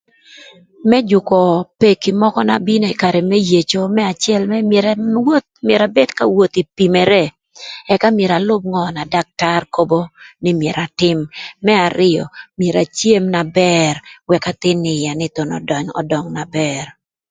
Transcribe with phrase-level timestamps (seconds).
[0.89, 1.43] Më jükö
[1.81, 5.47] peki mökö na bino ï karë më yeco më acël mërë myero awoth
[5.85, 7.23] abed ka woth ka pimere
[7.93, 9.99] ëka myero alüb ngö na daktar köbö
[10.43, 11.19] nï myero atïm,
[11.65, 12.23] më arïö
[12.59, 13.93] myero acem na bër
[14.37, 15.51] ëk athïn nï ïya ni thon
[16.01, 16.85] ödöng na bër.